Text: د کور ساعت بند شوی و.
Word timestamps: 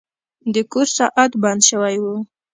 د 0.53 0.55
کور 0.71 0.87
ساعت 0.97 1.31
بند 1.43 1.61
شوی 1.69 1.95
و. 2.03 2.05